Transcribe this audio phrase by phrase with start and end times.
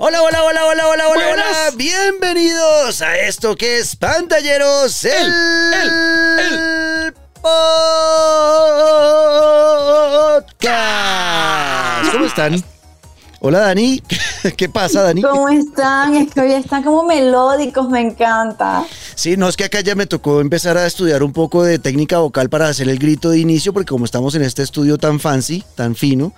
[0.00, 1.44] Hola, hola, hola, hola, hola, hola, hola.
[1.76, 5.32] Bienvenidos a esto que es Pantalleros, el,
[6.36, 7.72] el, podcast.
[12.12, 12.62] ¿Cómo están?
[13.40, 14.00] Hola, Dani.
[14.56, 15.22] ¿Qué pasa, Dani?
[15.22, 16.14] ¿Cómo están?
[16.14, 18.84] Es que hoy están como melódicos, me encanta.
[19.16, 22.18] Sí, no, es que acá ya me tocó empezar a estudiar un poco de técnica
[22.18, 25.64] vocal para hacer el grito de inicio, porque como estamos en este estudio tan fancy,
[25.74, 26.34] tan fino,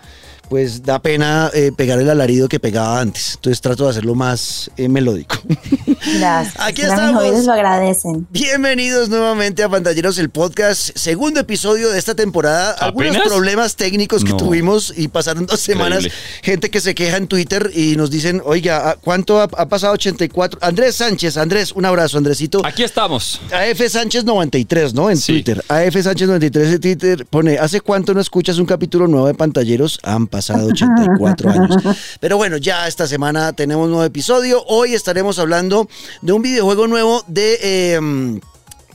[0.51, 3.37] pues da pena eh, pegar el alarido que pegaba antes.
[3.37, 5.37] Entonces trato de hacerlo más eh, melódico.
[6.19, 6.55] Gracias.
[6.59, 7.23] Aquí estamos.
[7.23, 8.27] Mis oídos lo agradecen.
[8.31, 12.73] Bienvenidos nuevamente a Pantalleros, el podcast, segundo episodio de esta temporada.
[12.73, 13.29] Algunos ¿Apenas?
[13.29, 14.37] problemas técnicos que No.
[14.39, 16.05] tuvimos y pasaron dos semanas.
[16.05, 16.19] Increíble.
[16.43, 19.93] Gente que se queja en Twitter y nos dicen, oiga, ¿a- ¿cuánto ha, ha pasado
[19.93, 20.59] 84?
[20.63, 22.65] Andrés Sánchez, Andrés, un abrazo, Andresito.
[22.65, 23.41] Aquí estamos.
[23.53, 25.11] AF Sánchez 93, ¿no?
[25.11, 25.33] En Sí.
[25.33, 25.63] Twitter.
[25.69, 29.99] AF Sánchez 93 en Twitter pone, ¿hace cuánto no escuchas un capítulo nuevo de Pantalleros?
[30.03, 31.77] Han pasado 84 años.
[32.21, 34.65] Pero bueno, ya esta semana tenemos un nuevo episodio.
[34.67, 35.89] Hoy estaremos hablando
[36.23, 38.41] de un videojuego nuevo de, eh,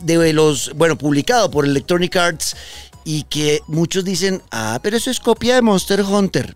[0.02, 2.56] de los, bueno, publicado por Electronic Arts
[3.04, 6.54] y que muchos dicen, ah, pero eso es copia de Monster Hunter.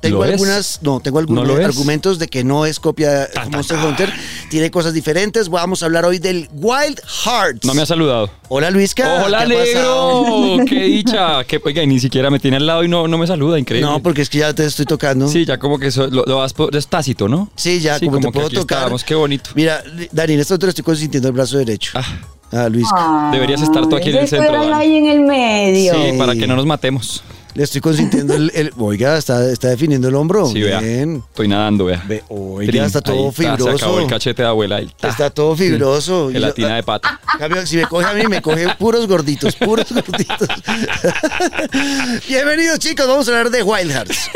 [0.00, 1.66] Tengo algunas, no, tengo algunos ¿No lo es?
[1.66, 3.78] argumentos de que no es copia de Monster.
[3.78, 4.12] Hunter.
[4.50, 5.48] Tiene cosas diferentes.
[5.48, 7.64] Vamos a hablar hoy del Wild Hearts.
[7.64, 8.28] No me ha saludado.
[8.48, 9.22] Hola Luisca.
[9.24, 10.64] ¡Hola, ¿qué!
[10.68, 11.44] ¡Qué dicha!
[11.50, 13.60] Que, oiga, y ni siquiera me tiene al lado y no, no me saluda.
[13.60, 13.88] Increíble.
[13.88, 15.28] No, porque es que ya te estoy tocando.
[15.28, 17.48] Sí, ya como que eso, lo, lo vas por, es tácito, ¿no?
[17.54, 18.78] Sí, ya, Sí, como, te que puedo aquí tocar.
[18.78, 19.50] estábamos, qué bonito.
[19.54, 21.92] Mira, Dani, en este momento le estoy consintiendo el brazo derecho.
[21.94, 22.04] Ah,
[22.52, 23.30] Ah, Luisca.
[23.32, 25.94] Deberías estar tú aquí en el centro, ahí en el medio.
[25.94, 26.18] sí, Sí.
[26.18, 27.22] para que no nos matemos.
[27.54, 30.46] Le estoy consintiendo el, el- Oiga, está, está definiendo el hombro.
[30.46, 30.80] Sí, vea.
[30.80, 31.22] Bien.
[31.30, 32.02] Estoy nadando, vea.
[32.06, 34.00] Ve, oiga, Trin, está todo ahí Se acabó fibroso.
[34.00, 34.76] el cachete de abuela.
[34.76, 35.08] ahí, ta.
[35.08, 36.28] Está todo fibroso.
[36.28, 37.20] Yo- Gelatina de pata.
[37.38, 40.48] Cambio, si me coge a mí, me coge puros gorditos, puros gorditos.
[42.28, 43.06] Bienvenidos, chicos.
[43.06, 44.30] Vamos a hablar de Wild Hearts.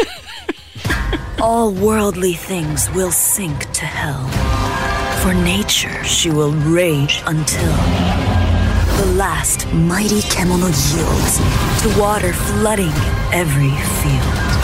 [1.40, 4.26] All worldly things will sink to hell.
[5.22, 7.70] For nature she will rage until
[8.96, 11.38] the last mighty kemono yields
[11.82, 12.92] to water flooding
[13.32, 14.54] every field.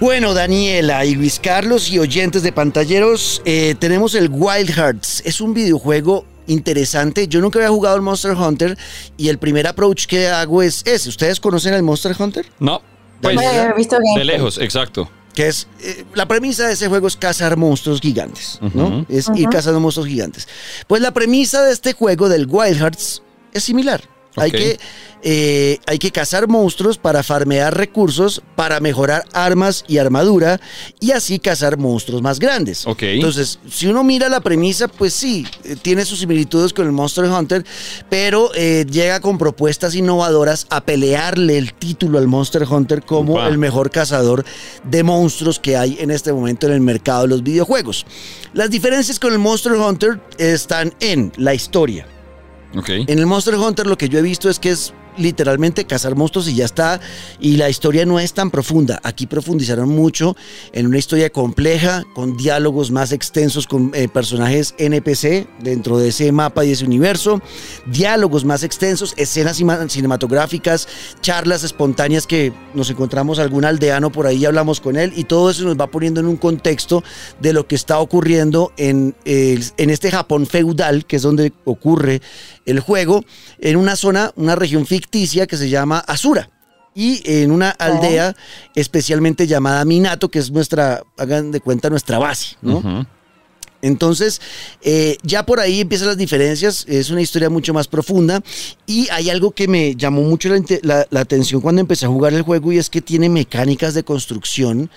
[0.00, 5.22] Bueno, Daniela y Luis Carlos y oyentes de pantalleros, eh, tenemos el Wild Hearts.
[5.26, 7.28] Es un videojuego interesante.
[7.28, 8.78] Yo nunca había jugado el Monster Hunter
[9.16, 11.08] y el primer approach que hago es ese.
[11.08, 12.46] ¿Ustedes conocen el Monster Hunter?
[12.58, 12.80] No,
[13.20, 13.36] pues
[13.76, 15.10] visto de lejos, exacto.
[15.34, 19.06] Que es eh, la premisa de ese juego es cazar monstruos gigantes, ¿no?
[19.08, 20.48] Es ir cazando monstruos gigantes.
[20.86, 24.02] Pues la premisa de este juego del Wild Hearts es similar.
[24.36, 24.78] Hay que
[25.22, 30.60] eh, hay que cazar monstruos para farmear recursos, para mejorar armas y armadura
[30.98, 32.86] y así cazar monstruos más grandes.
[33.02, 37.26] Entonces, si uno mira la premisa, pues sí, eh, tiene sus similitudes con el Monster
[37.26, 37.64] Hunter,
[38.08, 43.58] pero eh, llega con propuestas innovadoras a pelearle el título al Monster Hunter como el
[43.58, 44.44] mejor cazador
[44.84, 48.06] de monstruos que hay en este momento en el mercado de los videojuegos.
[48.54, 52.06] Las diferencias con el Monster Hunter están en la historia.
[52.76, 52.88] Ok.
[52.88, 56.48] En el Monster Hunter lo que yo he visto es que es literalmente cazar monstruos
[56.48, 57.00] y ya está.
[57.38, 59.00] Y la historia no es tan profunda.
[59.02, 60.36] Aquí profundizaron mucho
[60.72, 66.32] en una historia compleja, con diálogos más extensos con eh, personajes NPC dentro de ese
[66.32, 67.40] mapa y ese universo.
[67.86, 69.56] Diálogos más extensos, escenas
[69.88, 70.88] cinematográficas,
[71.20, 75.12] charlas espontáneas que nos encontramos algún aldeano por ahí y hablamos con él.
[75.16, 77.04] Y todo eso nos va poniendo en un contexto
[77.40, 82.22] de lo que está ocurriendo en, en este Japón feudal, que es donde ocurre
[82.66, 83.24] el juego,
[83.58, 86.48] en una zona, una región ficticia que se llama Asura.
[86.94, 88.34] Y en una aldea
[88.74, 93.06] especialmente llamada Minato, que es nuestra, hagan de cuenta, nuestra base, ¿no?
[93.82, 94.42] Entonces,
[94.82, 98.42] eh, ya por ahí empiezan las diferencias, es una historia mucho más profunda
[98.86, 102.08] y hay algo que me llamó mucho la, inte- la- la atención cuando empecé a
[102.10, 104.90] jugar el juego y es que tiene mecánicas de construcción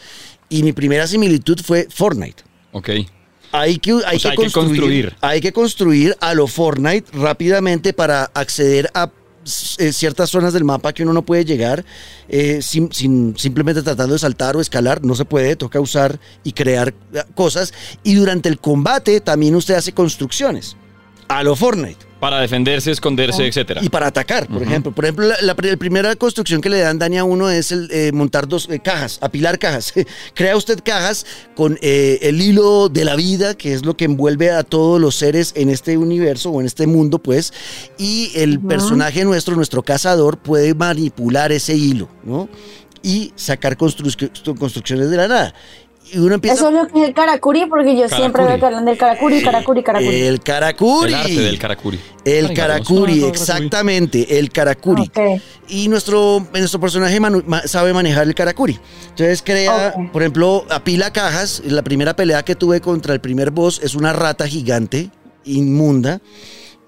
[0.50, 2.44] y mi primera similitud fue Fortnite.
[2.74, 2.90] Ok.
[3.54, 5.16] Hay que, hay, O sea, que, hay que construir.
[5.22, 9.10] Hay que construir a lo Fortnite rápidamente para acceder a
[9.46, 11.84] ciertas zonas del mapa que uno no puede llegar
[12.30, 15.04] eh, sin, sin- simplemente tratando de saltar o escalar.
[15.04, 17.74] No se puede, toca usar y crear eh, cosas.
[18.04, 20.76] Y durante el combate también usted hace construcciones
[21.38, 22.14] a lo Fortnite.
[22.20, 23.82] Para defenderse, esconderse, etcétera.
[23.84, 24.94] Y para atacar, por ejemplo.
[24.94, 27.74] Por ejemplo, la, la pri- la primera construcción que le dan Dani a uno es
[27.74, 29.94] el eh, montar dos eh, cajas, apilar cajas.
[30.34, 34.52] Crea usted cajas con eh, el hilo de la vida, que es lo que envuelve
[34.52, 37.52] a todos los seres en este universo o en este mundo, pues.
[37.98, 42.48] Y el personaje nuestro, nuestro cazador, puede manipular ese hilo, ¿no?
[43.02, 45.54] Y sacar construc- construcciones de la nada.
[46.14, 48.48] Y uno empieza Eso es lo que es el Karakuri, porque yo siempre Karakuri.
[48.48, 50.16] veo que hablan del Karakuri, Karakuri, Karakuri.
[50.22, 51.08] el Karakuri.
[51.14, 52.00] El arte del Karakuri.
[52.26, 55.02] El Ay, Karakuri, exactamente, el Karakuri.
[55.04, 55.42] Ok.
[55.70, 58.80] Y nuestro, nuestro personaje manu- ma- sabe manejar el Karakuri.
[59.10, 61.62] Entonces crea, por ejemplo, apila cajas.
[61.66, 65.10] La primera pelea que tuve contra el primer boss es una rata gigante,
[65.46, 66.22] inmunda.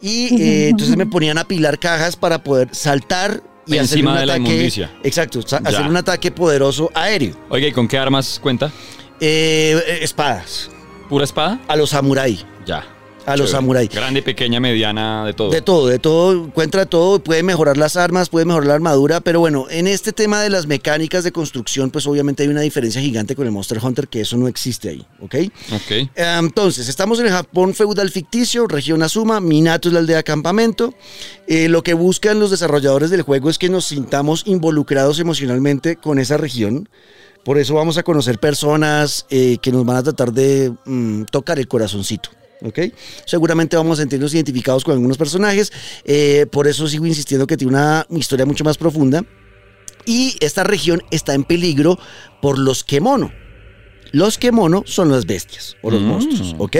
[0.01, 4.17] Y eh, entonces me ponían a apilar cajas para poder saltar y hacer Encima un
[4.19, 4.49] de la ataque.
[4.49, 4.91] inmundicia.
[5.03, 5.57] Exacto, Ya.
[5.57, 7.35] hacer un ataque poderoso aéreo.
[7.49, 8.71] Oiga, ¿y con qué armas cuenta?
[9.19, 10.69] Eh, eh, espadas,
[11.09, 11.59] ¿Pura espada?
[11.67, 12.45] a los samurái.
[12.65, 12.83] Ya.
[13.27, 13.51] A los Chévere.
[13.53, 13.87] samurái.
[13.87, 15.49] Grande, pequeña, mediana, de todo.
[15.49, 19.39] De todo, de todo, encuentra todo, puede mejorar las armas, puede mejorar la armadura, pero
[19.39, 23.35] bueno, en este tema de las mecánicas de construcción, pues obviamente hay una diferencia gigante
[23.35, 25.35] con el Monster Hunter, que eso no existe ahí, ¿ok?
[25.73, 25.91] Ok.
[25.91, 30.93] Eh, Entonces, estamos en el Japón feudal ficticio, región Azuma, Minato es la aldea campamento.
[31.47, 36.19] Eh, lo que buscan los desarrolladores del juego es que nos sintamos involucrados emocionalmente con
[36.19, 36.89] esa región.
[37.45, 41.59] Por eso vamos a conocer personas eh, que nos van a tratar de mm, tocar
[41.59, 42.31] el corazoncito.
[42.63, 42.79] ¿ok?
[43.25, 45.71] Seguramente vamos a sentirnos identificados con algunos personajes.
[46.03, 49.23] eh, por eso sigo insistiendo que tiene una historia mucho más profunda.
[50.05, 51.99] Y esta región está en peligro
[52.41, 53.31] por los kemono.
[54.11, 56.05] Los kemono son las bestias o los Mm.
[56.05, 56.75] monstruos, ¿ok?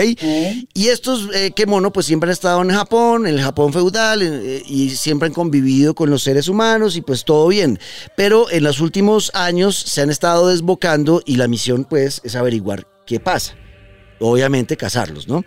[0.74, 4.62] Y estos eh, kemono pues siempre han estado en Japón, en el Japón feudal, eh,
[4.66, 7.78] y siempre han convivido con los seres humanos y pues todo bien.
[8.16, 12.86] Pero en los últimos años se han estado desbocando y la misión pues es averiguar
[13.06, 13.54] qué pasa.
[14.18, 15.44] Obviamente cazarlos, ¿no?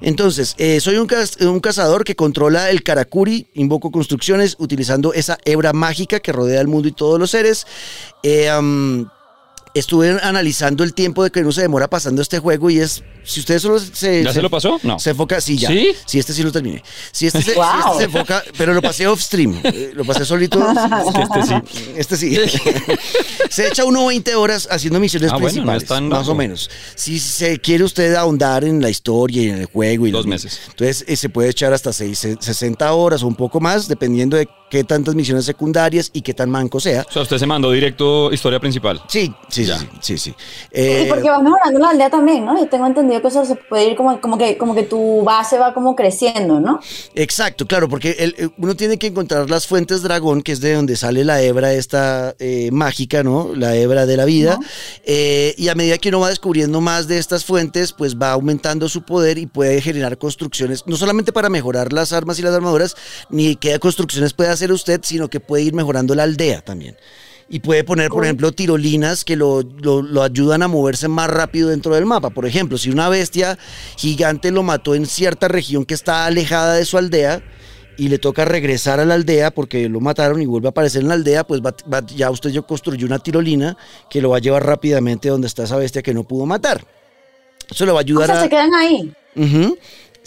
[0.00, 5.38] Entonces, eh, soy un, caz- un cazador que controla el Karakuri, invoco construcciones utilizando esa
[5.44, 7.64] hebra mágica que rodea el mundo y todos los seres.
[8.24, 8.50] Eh,
[9.78, 13.40] estuve analizando el tiempo de que uno se demora pasando este juego y es, si
[13.40, 14.22] ustedes solo se...
[14.24, 14.78] ¿Ya se lo pasó?
[14.82, 14.98] No.
[14.98, 15.68] Se enfoca, sí, ya.
[15.68, 15.88] ¿Sí?
[16.06, 16.82] Sí, este sí lo terminé.
[17.12, 17.64] Si este, se, si Wow.
[17.92, 19.60] este se enfoca, pero lo pasé off stream.
[19.64, 20.58] eh, Lo pasé solito.
[21.96, 22.36] Este sí.
[22.36, 22.58] Este sí.
[23.50, 25.82] se echa uno 20 horas haciendo misiones Ah, bueno, no principales.
[25.82, 26.70] es tan más o menos.
[26.94, 30.06] Si se quiere usted ahondar en la historia y en el juego.
[30.06, 30.60] Y Dos meses.
[30.70, 34.48] Entonces eh, se puede echar hasta seis- 60 horas o un poco más, dependiendo de
[34.70, 37.04] qué tantas misiones secundarias y qué tan manco sea.
[37.08, 39.00] O sea, usted se mandó directo historia principal.
[39.08, 39.78] Sí, sí, Ya.
[39.78, 40.30] sí, sí, sí.
[40.30, 42.58] Y Eh, porque vas mejorando la aldea también, ¿no?
[42.58, 45.58] Yo tengo entendido que eso se puede ir como, como, que, como que tu base
[45.58, 46.80] va como creciendo, ¿no?
[47.14, 50.74] Exacto, claro, porque el- el- uno tiene que encontrar las fuentes dragón, que es de
[50.74, 53.52] donde sale la hebra esta eh, mágica, ¿no?
[53.54, 54.58] La hebra de la vida.
[55.04, 58.88] Eh, y a medida que uno va descubriendo más de estas fuentes, pues va aumentando
[58.88, 62.96] su poder y puede generar construcciones, no solamente para mejorar las armas y las armaduras,
[63.30, 66.96] ni qué construcciones puede hacer usted, sino que puede ir mejorando la aldea también.
[67.50, 71.70] Y puede poner, por ejemplo, tirolinas que lo, lo- lo ayudan a moverse más rápido
[71.70, 72.28] dentro del mapa.
[72.30, 73.58] Por ejemplo, si una bestia
[73.96, 77.42] gigante lo mató en cierta región que está alejada de su aldea
[77.96, 81.08] y le toca regresar a la aldea porque lo mataron y vuelve a aparecer en
[81.08, 83.78] la aldea, pues va- va- ya usted ya construyó una tirolina
[84.10, 86.84] que lo va a llevar rápidamente donde está esa bestia que no pudo matar.
[87.70, 88.42] Eso le va a O ayudar sea, a...
[88.42, 89.12] se quedan ahí.
[89.36, 89.78] Ujú.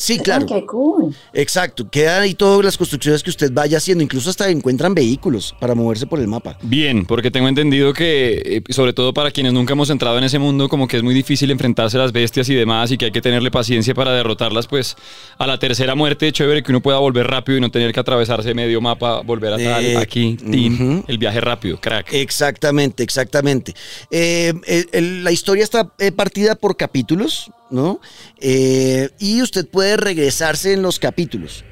[0.02, 0.48] Sí, claro.
[0.48, 1.16] Qué cool.
[1.32, 1.88] Exacto.
[1.90, 4.04] Quedan ahí todas las construcciones que usted vaya haciendo.
[4.04, 6.58] Incluso hasta encuentran vehículos para moverse por el mapa.
[6.64, 10.40] Bien, porque tengo entendido que, eh, sobre todo para quienes nunca hemos entrado en ese
[10.40, 13.12] mundo, como que es muy difícil enfrentarse a las bestias y demás, y que hay
[13.12, 14.96] que tenerle paciencia para derrotarlas, pues
[15.38, 18.56] a la tercera muerte, chévere que uno pueda volver rápido y no tener que atravesarse
[18.56, 22.12] medio mapa, volver a tal, Eh, aquí, tin, el viaje rápido, crack.
[22.14, 23.76] Exactamente, exactamente.
[24.10, 28.00] Eh, el- el- la historia está eh, partida por capítulos, ¿no?
[28.40, 31.64] Eh, y usted puede regresarse en los capítulos.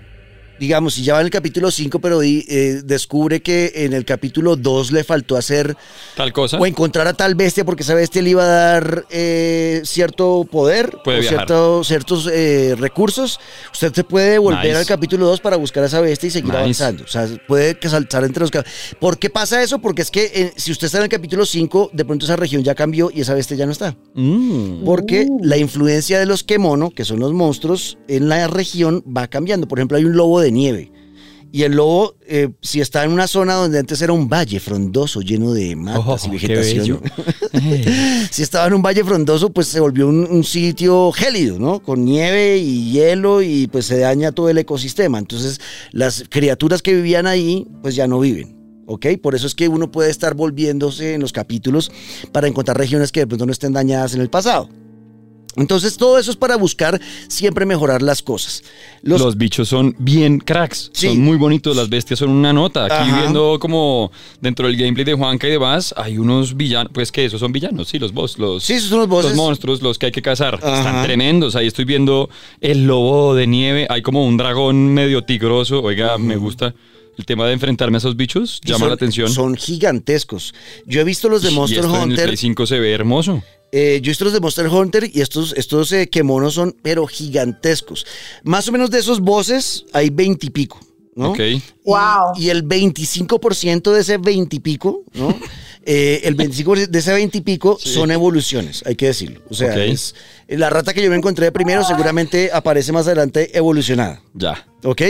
[0.59, 4.55] Digamos, si ya va en el capítulo 5, pero eh, descubre que en el capítulo
[4.55, 5.75] 2 le faltó hacer
[6.15, 6.57] Tal cosa.
[6.57, 10.97] o encontrar a tal bestia porque esa bestia le iba a dar eh, cierto poder
[11.03, 13.39] Puede o cierto- ciertos eh, recursos.
[13.71, 14.77] Usted se puede volver Nice.
[14.77, 16.57] al capítulo 2 para buscar a esa bestia y seguir Nice.
[16.59, 17.03] avanzando.
[17.03, 18.51] O sea, puede que saltar entre los...
[18.99, 19.79] ¿Por qué pasa eso?
[19.79, 22.75] Porque es que si usted está en el capítulo 5, de pronto esa región ya
[22.75, 23.95] cambió y esa bestia ya no está.
[24.15, 24.83] Mm.
[24.83, 29.67] Porque la influencia de los kemono, que son los monstruos, en la región va cambiando.
[29.67, 30.91] Por ejemplo, hay un lobo de nieve.
[31.51, 35.21] Y el lobo, eh, si está en una zona donde antes era un valle frondoso
[35.21, 37.01] lleno de matas y Oh, vegetación,
[38.31, 41.81] si estaba en un valle frondoso, pues se volvió un, un sitio gélido, ¿no?
[41.81, 45.17] Con nieve y hielo y pues se daña todo el ecosistema.
[45.17, 45.59] Entonces,
[45.91, 48.55] las criaturas que vivían ahí, pues ya no viven.
[48.85, 49.07] ¿Ok?
[49.21, 51.91] Por eso es que uno puede estar volviéndose en los capítulos
[52.31, 54.69] para encontrar regiones que de pronto no estén dañadas en el pasado.
[55.55, 58.63] Entonces, todo eso es para buscar siempre mejorar las cosas.
[59.01, 61.07] Los, Los, bichos son bien cracks, Sí.
[61.07, 62.85] son muy bonitos, las bestias son una nota.
[62.85, 63.21] Aquí Ajá.
[63.21, 67.39] viendo como dentro del gameplay de Juanca y demás, hay unos villanos, pues que esos
[67.39, 69.31] son villanos, sí, los boss, los, sí, esos son los bosses.
[69.31, 70.55] los monstruos, los que hay que cazar.
[70.55, 70.77] Ajá.
[70.77, 71.55] Están tremendos.
[71.55, 72.29] Ahí estoy viendo
[72.61, 75.81] el lobo de nieve, hay como un dragón medio tigroso.
[75.81, 76.73] Oiga, me gusta
[77.17, 79.29] el tema de enfrentarme a esos bichos, Y llama son- la atención.
[79.33, 80.53] Son gigantescos.
[80.85, 82.25] Yo he visto los de y Monster esto en el Hunter.
[82.25, 83.41] Play 5 se ve hermoso.
[83.71, 87.05] Eh, yo he visto los de Monster Hunter y estos, estos eh, kemonos son, pero
[87.07, 88.05] gigantescos.
[88.43, 90.79] Más o menos de esos bosses hay veintipico,
[91.15, 91.31] ¿no?
[91.31, 91.39] Ok.
[91.39, 92.33] Y- Wow.
[92.35, 95.29] Y, el 25% de ese 20 y pico, ¿no?
[95.91, 99.41] Eh, el 25% de ese 20 y pico son evoluciones, hay que decirlo.
[99.49, 100.13] O sea, es,
[100.47, 104.67] la rata que yo me encontré primero seguramente aparece más adelante evolucionada, Ya.
[104.83, 105.01] ¿ok?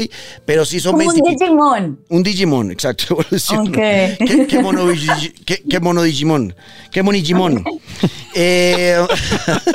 [0.45, 1.35] Pero sí son Como 20 un.
[1.35, 1.99] Digimon.
[2.07, 3.69] Un Digimon, exacto, evoluciona.
[3.69, 3.75] Ok.
[3.75, 4.87] ¿Qué, qué mono,
[5.43, 6.55] qué, qué mono Digimon?
[6.93, 7.61] ¿Qué monigimon?
[8.33, 9.05] Eh,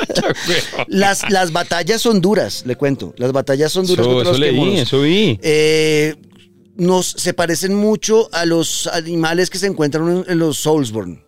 [0.88, 3.12] las, las batallas son duras, le cuento.
[3.18, 5.38] Las batallas son duras Eso, contra eso los leí, eso vi.
[5.42, 6.14] Eh,
[6.76, 11.24] nos, se parecen mucho a los animales que se encuentran en, en los Soulsborne.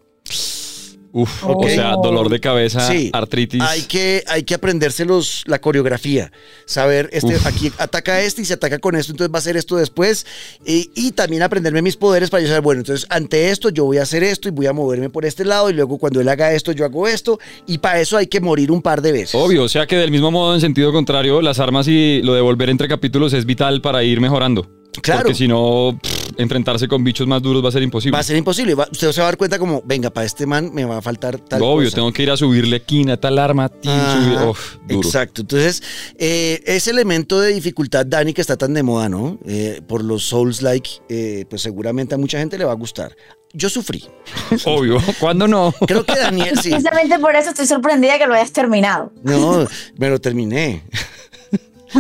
[1.18, 3.62] Uf, o sea, dolor de cabeza, Sí, artritis.
[3.62, 6.30] Hay que, hay que aprenderse los, la coreografía.
[6.66, 7.46] Saber, este, Uf.
[7.46, 10.26] aquí ataca este y se ataca con esto, entonces va a hacer esto después.
[10.66, 13.96] Y, y también aprenderme mis poderes para yo saber, bueno, entonces ante esto yo voy
[13.96, 16.52] a hacer esto y voy a moverme por este lado y luego cuando él haga
[16.52, 17.38] esto yo hago esto.
[17.66, 19.34] Y para eso hay que morir un par de veces.
[19.36, 22.42] Obvio, o sea que del mismo modo, en sentido contrario, las armas y lo de
[22.42, 24.68] volver entre capítulos es vital para ir mejorando.
[25.02, 25.20] Claro.
[25.22, 28.14] Porque si no, pff, enfrentarse con bichos más duros va a ser imposible.
[28.14, 28.74] Va a ser imposible.
[28.74, 31.02] Va- usted se va a dar cuenta como, venga, para este man me va a
[31.02, 31.96] faltar tal Obvio, cosa.
[31.96, 35.06] tengo que ir a subirle quina a tal arma, Ajá, subir- uf, duro.
[35.06, 35.42] Exacto.
[35.42, 35.82] Entonces,
[36.18, 39.38] eh, ese elemento de dificultad, Dani, que está tan de moda, ¿no?
[39.46, 43.14] Eh, por los Souls-like, eh, pues seguramente a mucha gente le va a gustar.
[43.52, 44.04] Yo sufrí.
[44.66, 45.72] Obvio, ¿cuándo no?
[45.86, 46.70] Creo que Daniel sí.
[46.70, 49.12] Precisamente por eso estoy sorprendida que lo hayas terminado.
[49.22, 49.66] No,
[49.98, 50.82] me lo terminé.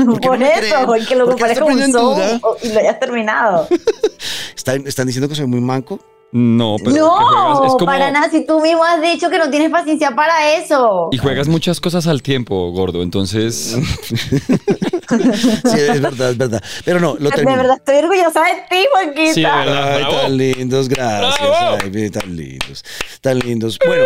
[0.22, 1.02] Por no eso, creen?
[1.02, 1.92] y que lo ¿Por qué compares está con un?
[1.92, 3.68] Soul y lo hayas terminado.
[4.56, 5.98] ¿Están, están diciendo que soy muy manco?
[6.32, 8.28] No, pero no, es como, para nada.
[8.28, 11.08] Si tú mismo has dicho que no tienes paciencia para eso.
[11.12, 13.02] Y juegas muchas cosas al tiempo, gordo.
[13.02, 13.74] Entonces,
[15.66, 16.62] Sí, es verdad, es verdad.
[16.84, 17.56] Pero no, lo de terminé.
[17.56, 19.34] verdad, estoy orgullosa de ti, Juanquita.
[19.34, 19.92] Sí, de verdad.
[19.94, 20.20] Ay, bravo.
[20.20, 21.38] tan lindos, gracias.
[21.40, 21.78] Bravo.
[21.82, 22.84] Ay, tan lindos,
[23.20, 23.78] tan lindos.
[23.84, 24.04] Bueno,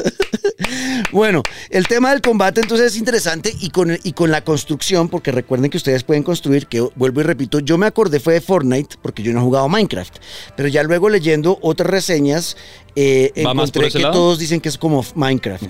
[1.12, 5.32] bueno, el tema del combate entonces es interesante y con, y con la construcción, porque
[5.32, 8.96] recuerden que ustedes pueden construir, que vuelvo y repito, yo me acordé fue de Fortnite,
[9.02, 10.16] porque yo no he jugado Minecraft,
[10.56, 12.56] pero ya luego leyendo otras reseñas,
[12.96, 14.14] eh, ¿Va más por encontré que lado?
[14.14, 15.64] todos dicen que es como Minecraft.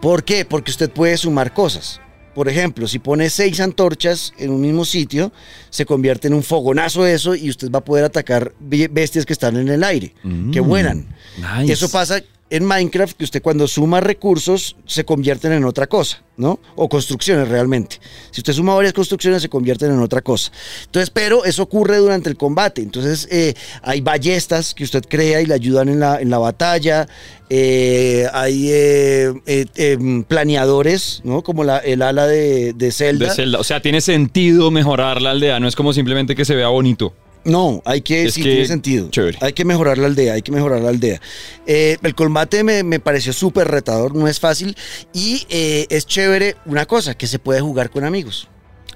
[0.00, 0.44] ¿Por qué?
[0.44, 2.00] Porque usted puede sumar cosas.
[2.36, 5.32] Por ejemplo, si pone seis antorchas en un mismo sitio,
[5.70, 9.32] se convierte en un fogonazo eso y usted va a poder atacar be- bestias que
[9.32, 10.12] están en el aire,
[10.52, 11.06] que Mm, vuelan.
[11.38, 11.72] nice.
[11.72, 16.60] Eso pasa en Minecraft, que usted cuando suma recursos se convierten en otra cosa, ¿no?
[16.76, 17.98] O construcciones realmente.
[18.30, 20.52] Si usted suma varias construcciones se convierten en otra cosa.
[20.84, 22.82] Entonces, pero eso ocurre durante el combate.
[22.82, 27.08] Entonces, eh, hay ballestas que usted crea y le ayudan en la, en la batalla.
[27.50, 31.42] Eh, hay eh, eh, em, planeadores, ¿no?
[31.42, 32.86] Como el ala de, de.
[32.86, 33.58] De Zelda.
[33.58, 35.58] O sea, tiene sentido mejorar la aldea.
[35.58, 37.12] No es como simplemente que se vea bonito.
[37.46, 39.08] No, hay que, Es sí, que- tiene sentido.
[39.08, 39.38] chévere.
[39.40, 41.20] Hay que mejorar la aldea, hay que mejorar la aldea.
[41.66, 44.76] Eh, el combate me, me pareció súper retador, no es fácil.
[45.12, 48.48] Y eh, es chévere una cosa, que se puede jugar con amigos.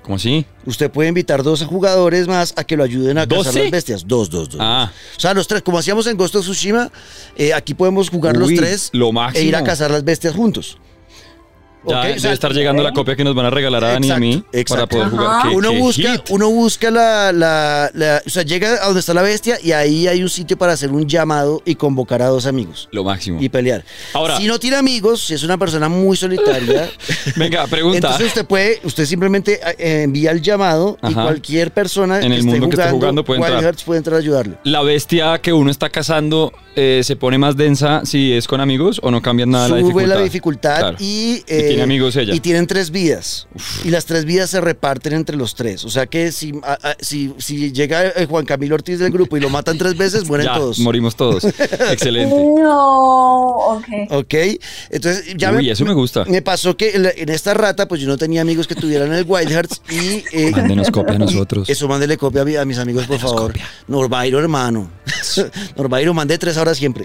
[0.02, 0.44] ¿Cómo así?
[0.66, 4.04] Usted puede invitar dos jugadores más a que lo ayuden a cazar las bestias.
[4.06, 4.58] Dos, dos, dos.
[4.60, 4.90] Ah.
[5.16, 6.90] O sea, los tres, como hacíamos en Ghost of Tsushima,
[7.36, 10.78] eh, aquí podemos jugar Uy, los tres lo e ir a cazar las bestias juntos.
[11.88, 13.92] Ya Ok, debe o sea, estar llegando la copia que nos van a regalar a
[13.92, 15.16] Dani y a mí Exacto, para poder Ajá.
[15.16, 15.42] jugar.
[15.48, 16.20] ¿Qué- uno qué busca, hit?
[16.30, 20.06] uno busca la, la- la- o sea, llega a donde está la bestia y ahí
[20.06, 23.38] hay un sitio para hacer un llamado y convocar a dos amigos Lo máximo.
[23.40, 23.82] y pelear.
[24.12, 26.90] Ahora- si no tiene amigos, si es una persona muy solitaria,
[27.36, 27.96] Venga, pregunta.
[27.96, 31.22] entonces usted puede, usted simplemente eh, envía el llamado y Ajá.
[31.22, 33.62] cualquier persona En el mundo que esté jugando puede entrar.
[33.62, 34.56] Hearts puede entrar a ayudarle.
[34.64, 39.00] ¿La bestia que uno está cazando eh, se pone más densa si es con amigos
[39.02, 40.14] o no cambia nada la Sube dificultad?
[40.16, 40.96] la dificultad Claro.
[41.00, 42.34] y, Y tiene eh, amigos ella.
[42.34, 43.46] Y tienen tres vidas.
[43.84, 45.84] Y las tres vidas se reparten entre los tres.
[45.84, 49.36] O sea que si, a- a- si, si llega eh, Juan Camilo Ortiz del grupo
[49.36, 50.78] y lo matan tres veces, mueren Ya, todos.
[50.80, 51.44] morimos todos.
[51.90, 52.34] Excelente.
[52.34, 53.46] No,
[53.76, 53.84] ok.
[54.10, 54.34] Ok,
[54.90, 56.24] entonces ya Uy, eso me gusta.
[56.26, 59.12] Me pasó que en, la- en esta rata, pues yo no tenía amigos que tuvieran
[59.12, 60.24] el Wild Hearts y.
[60.32, 61.68] eh, Mándenos copia a nosotros.
[61.68, 63.52] Eso, mándele copia a, mi- a mis amigos, por Mándenos favor.
[63.52, 63.68] copia.
[63.88, 64.90] Norvairo, hermano.
[65.76, 67.04] Norvairo, mande tres horas siempre.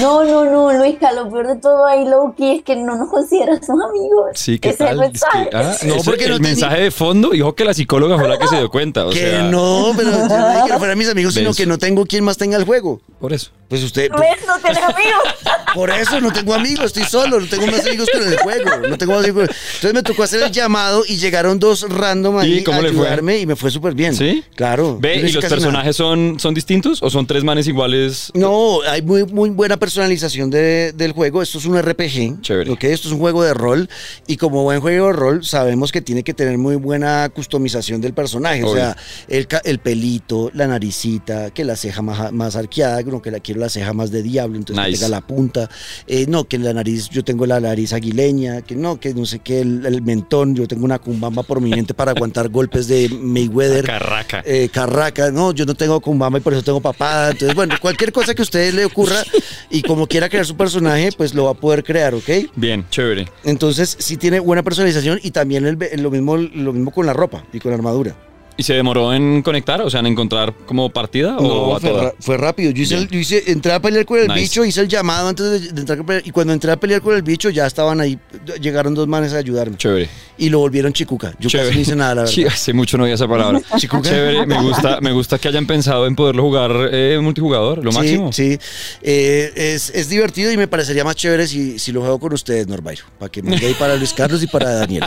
[0.00, 3.59] No, no, no, Luisca, lo peor de todo ahí, Loki, es que no nos consideras
[3.60, 4.30] sus amigos.
[4.34, 5.10] Sí, ¿qué Ese es el tal?
[5.14, 8.18] Es que- ah, No, ese- porque el no mensaje de fondo dijo que la psicóloga
[8.18, 9.06] fue la que se dio cuenta.
[9.06, 11.56] O que sea, no, pero yo no dije que no fueran mis amigos, sino ¿Ves?
[11.56, 13.00] que no tengo quien más tenga el juego.
[13.20, 13.50] Por eso.
[13.70, 14.08] Pues usted.
[14.10, 14.46] pues, ¿Ves?
[14.46, 15.22] No tienes amigos.
[15.74, 18.88] por eso no tengo amigos, estoy solo, no tengo más amigos con el juego.
[18.88, 19.48] No tengo más amigos.
[19.76, 22.88] Entonces me tocó hacer el llamado y llegaron dos random ahí ¿Y cómo a le
[22.92, 23.06] fue?
[23.06, 24.14] ayudarme y me fue súper bien.
[24.16, 24.42] ¿Sí?
[24.56, 24.98] Claro.
[25.00, 25.54] Ve, no ¿y los nada.
[25.54, 28.32] personajes son, son distintos o son tres manes iguales?
[28.34, 31.40] No, hay muy, muy buena personalización de- del juego.
[31.40, 32.42] Esto es un RPG.
[32.42, 32.72] Chévere.
[32.72, 32.82] ¿ok?
[32.84, 33.88] Esto es un juego de rol.
[34.26, 38.14] Y como buen juego de rol, sabemos que tiene que tener muy buena customización del
[38.14, 38.64] personaje.
[38.64, 38.80] O Obvio.
[38.82, 38.96] sea,
[39.28, 43.59] el, el pelito, la naricita, que la ceja más, más arqueada, como que la quiero
[43.60, 45.00] la ceja más de diablo, entonces que Nice.
[45.02, 45.70] tenga la punta.
[46.06, 49.38] Eh, no, que la nariz, yo tengo la nariz aguileña, que no, que no sé
[49.38, 53.84] qué, el, el mentón, yo tengo una cumbamba prominente para aguantar golpes de Mayweather.
[53.86, 54.42] Carraca.
[54.44, 57.30] Eh, carraca, no, yo no tengo cumbamba y por eso tengo papada.
[57.30, 59.22] Entonces, bueno, cualquier cosa que a usted le ocurra
[59.70, 62.28] y como quiera crear su personaje, pues lo va a poder crear, ¿ok?
[62.56, 63.28] Bien, chévere.
[63.44, 67.44] Entonces, sí tiene buena personalización y también el- lo, mismo, lo mismo con la ropa
[67.52, 68.16] y con la armadura.
[68.60, 69.80] ¿Y se demoró en conectar?
[69.80, 72.02] O sea, en encontrar como partida o a fue, toda?
[72.04, 72.70] ra- fue rápido.
[72.72, 74.40] Yo, hice el- yo hice, entré a pelear con el Nice.
[74.40, 76.26] bicho, hice el llamado antes de, de entrar a pelear.
[76.26, 78.18] Y cuando entré a pelear con el bicho, ya estaban ahí.
[78.60, 79.78] Llegaron dos manes a ayudarme.
[79.78, 80.10] Chévere.
[80.36, 81.32] Y lo volvieron chicuca.
[81.40, 81.68] Yo Chévere.
[81.70, 82.34] casi no hice nada, la verdad.
[82.34, 83.62] Sí, hace mucho no oía esa palabra.
[83.78, 84.10] Chicuca.
[84.10, 87.96] Chévere, me gusta, me gusta que hayan pensado en poderlo jugar eh, multijugador, lo Sí,
[87.98, 88.30] máximo.
[88.30, 88.58] Sí,
[89.00, 92.66] Eh, es, es divertido y me parecería más chévere si, si lo juego con ustedes,
[92.66, 93.04] Norbairo.
[93.18, 95.04] Para que me dé para Luis Carlos y para Daniel.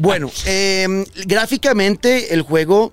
[0.00, 2.92] Bueno, eh, gráficamente el juego,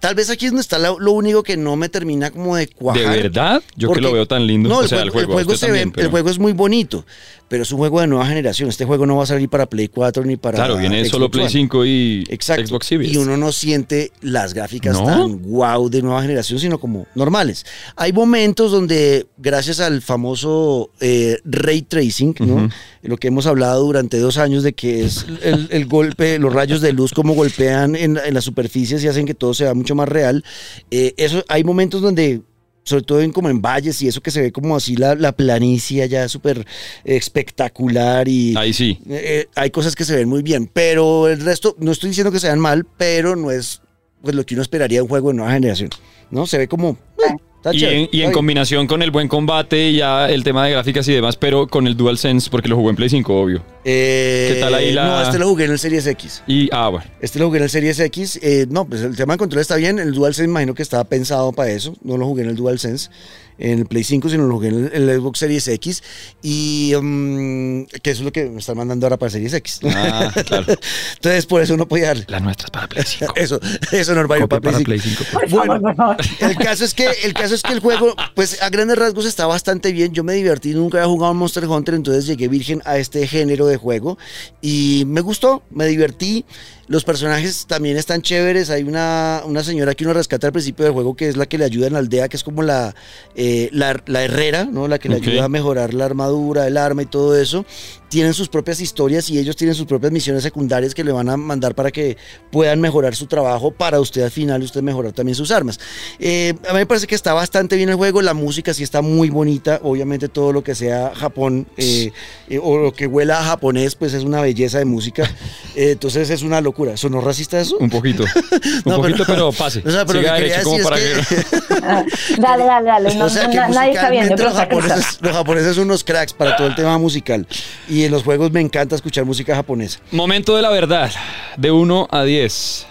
[0.00, 2.68] tal vez aquí es donde está lo, lo único que no me termina como de
[2.68, 3.02] cuajar.
[3.02, 3.62] ¿De verdad?
[3.76, 4.68] Yo Porque- que lo veo tan lindo.
[4.68, 7.04] No, o el, juego, el juego usted se ve- pero- el juego es muy bonito,
[7.48, 8.68] pero es un juego de nueva generación.
[8.68, 11.30] Este juego no va a salir para Play 4 ni para Claro, viene Xbox solo
[11.30, 11.52] Play One.
[11.52, 12.66] 5 y Exacto.
[12.66, 13.12] Xbox Series.
[13.12, 15.04] Y uno no siente las gráficas ¿No?
[15.06, 17.64] tan wow de nueva generación, sino como normales.
[17.96, 22.68] Hay momentos donde, gracias al famoso eh, ray tracing, ¿no?
[23.02, 26.80] Lo que hemos hablado durante dos años de que es el, el golpe, los rayos
[26.80, 30.08] de luz como golpean en, en las superficies y hacen que todo sea mucho más
[30.08, 30.42] real.
[30.90, 32.42] Eh, eso, hay momentos donde
[32.82, 35.32] sobre todo en como en valles y eso que se ve como así la, la
[35.32, 36.64] planicie ya súper
[37.04, 38.98] espectacular y Ahí sí.
[39.08, 42.38] eh, hay cosas que se ven muy bien, pero el resto, no estoy diciendo que
[42.40, 43.80] sean mal, pero no es
[44.22, 45.90] pues lo que uno esperaría de un juego de nueva generación.
[46.30, 46.46] ¿No?
[46.46, 46.90] Se ve como.
[47.18, 47.34] eh,
[47.72, 50.72] Y chévere, en, y en combinación con el buen combate y ya el tema de
[50.72, 53.62] gráficas y demás, pero con el DualSense, porque lo jugué en Play 5, obvio.
[53.84, 56.42] Eh, ¿Qué tal ahí la- No, este lo jugué en el Series X.
[56.46, 57.06] Y, ah, bueno.
[57.20, 58.38] Este lo jugué en el Series X.
[58.42, 59.98] Eh, no, pues el tema de control está bien.
[59.98, 61.94] El DualSense imagino que estaba pensado para eso.
[62.02, 63.10] No lo jugué en el DualSense,
[63.58, 66.02] en el Play 5, sino lo jugué en el, Xbox Series X.
[66.42, 69.80] Y mm, que eso es lo que me están mandando ahora para Series X.
[69.84, 70.66] Ah, claro.
[71.14, 72.24] Entonces, por eso no podía darle.
[72.28, 73.32] Las nuestras para Play 5.
[73.36, 73.60] Eso,
[73.92, 75.24] eso, Copia para para Play Play 5.
[75.32, 78.98] Por Bueno, el caso es que el caso es que el juego, pues a grandes
[78.98, 80.12] rasgos está bastante bien.
[80.12, 83.76] Yo me divertí, nunca había jugado Monster Hunter, entonces llegué virgen a este género de
[83.76, 84.18] juego
[84.60, 86.44] y me gustó, me divertí.
[86.88, 88.70] Los personajes también están chéveres.
[88.70, 91.58] Hay una, una señora que uno rescata al principio del juego que es la que
[91.58, 92.94] le ayuda en la aldea, que es como la,
[93.34, 94.86] eh, la, la herrera, ¿no?
[94.86, 97.64] La que le ayuda a mejorar la armadura, el arma y todo eso.
[98.08, 101.36] Tienen sus propias historias y ellos tienen sus propias misiones secundarias que le van a
[101.36, 102.16] mandar para que
[102.50, 105.78] puedan mejorar su trabajo para usted al final y usted mejorar también sus armas.
[106.18, 109.02] Eh, a mí me parece que está bastante bien el juego, la música sí está
[109.02, 112.12] muy bonita, obviamente todo lo que sea Japón eh,
[112.48, 115.28] eh, o lo que huela a japonés pues es una belleza de música,
[115.76, 116.96] Eh, entonces es una locura.
[116.96, 117.76] ¿Sonó racista eso?
[117.76, 118.24] Un poquito.
[118.86, 119.82] Un poquito, pero, pase.
[119.86, 122.34] O sea, pero Siga lo que quería derecho como decir para es que...
[122.34, 122.40] que...
[122.40, 123.14] Dale, dale, dale.
[123.14, 126.32] No, o sea que na- nadie está viendo, los japoneses, los japoneses son unos cracks
[126.32, 127.46] para todo el tema musical.
[127.90, 130.00] Y en los juegos me encanta escuchar música japonesa.
[130.12, 131.10] Momento de la verdad.
[131.56, 132.86] De 1 a 10.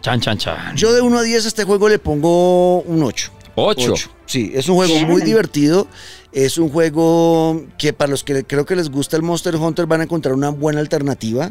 [0.00, 0.76] Chan, chan, chan.
[0.76, 3.32] Yo de 1 a 10 a este juego le pongo un 8.
[3.56, 3.92] 8.
[3.92, 4.10] Ocho.
[4.26, 5.08] Sí, es un juego Bien.
[5.08, 5.88] muy divertido.
[6.32, 10.02] Es un juego que para los que creo que les gusta el Monster Hunter van
[10.02, 11.50] a encontrar una buena alternativa.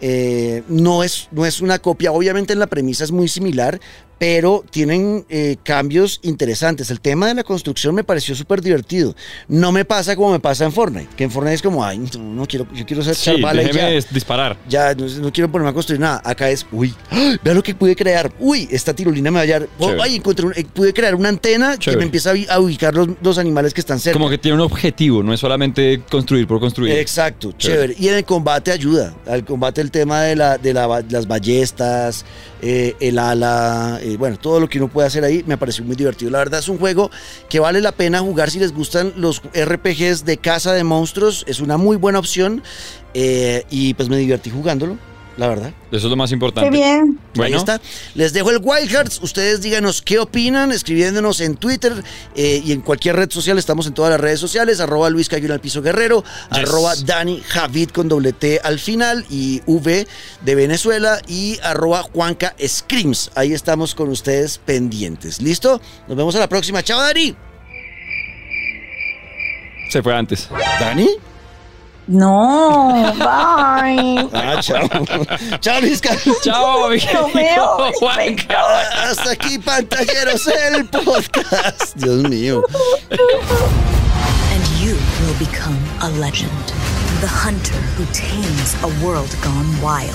[0.00, 3.80] Eh, no, es, no es una copia, obviamente en la premisa es muy similar,
[4.18, 6.90] pero tienen eh, cambios interesantes.
[6.90, 9.14] El tema de la construcción me pareció súper divertido.
[9.48, 12.18] No me pasa como me pasa en Fortnite, que en Fortnite es como, ay, no,
[12.22, 13.88] no quiero, yo quiero ser Sí, bala y ya.
[14.10, 14.56] disparar.
[14.68, 16.22] Ya, no, no quiero ponerme a construir nada.
[16.24, 17.36] Acá es, uy, ¡ay!
[17.44, 18.32] vea lo que pude crear.
[18.38, 19.68] Uy, esta tirolina me va a hallar.
[19.78, 23.08] Oh, ay, encontré un- eh, pude crear una antena que me empieza a, ubicar los,
[23.22, 24.18] los animales que están cerca.
[24.18, 26.92] Como que tiene un objetivo, no es solamente construir por construir.
[26.92, 27.94] Exacto, Chévere.
[27.94, 27.96] chévere.
[27.98, 29.14] Y en el combate ayuda.
[29.26, 32.24] Al combate el tema de, la, de la las ballestas,
[32.62, 35.96] eh, el ala, eh, bueno, todo lo que uno puede hacer ahí me pareció muy
[35.96, 36.30] divertido.
[36.30, 37.10] La verdad es un juego
[37.48, 41.44] que vale la pena jugar si les gustan los RPGs de caza de monstruos.
[41.48, 42.62] Es una muy buena opción.
[43.14, 44.98] eh, y pues me divertí jugándolo,
[45.36, 45.72] la verdad.
[45.90, 46.70] Eso es lo más importante.
[46.70, 47.18] Qué bien.
[47.34, 47.80] Bueno, Ahí está.
[48.14, 49.20] Les dejo el Wild Hearts.
[49.22, 51.92] Ustedes díganos qué opinan, escribiéndonos en Twitter
[52.34, 53.58] eh, y en cualquier red social.
[53.58, 54.80] Estamos en todas las redes sociales.
[54.80, 56.24] Arroba Luis Cayón al Piso Guerrero.
[56.50, 56.58] Yes.
[56.58, 60.06] Arroba Dani Javid con doble T al final y V
[60.42, 61.20] de Venezuela.
[61.28, 63.30] Y arroba Juanca Screams.
[63.34, 65.42] Ahí estamos con ustedes pendientes.
[65.42, 65.80] ¿Listo?
[66.08, 66.82] Nos vemos a la próxima.
[66.82, 67.36] Chao, Dani.
[69.90, 70.48] se fue antes.
[70.80, 71.08] ¿Dani?
[72.08, 74.28] No, bye.
[74.32, 74.86] Ah, chao.
[75.60, 76.40] chao, Luis Carlos.
[76.40, 77.92] Chao, mi Lo querido veo.
[77.98, 78.60] Juanca.
[79.10, 81.96] Hasta aquí, pantalleros, el podcast.
[81.96, 82.62] Dios mío.
[83.10, 86.52] And you will become a legend.
[87.20, 90.14] The hunter who tames a world gone wild.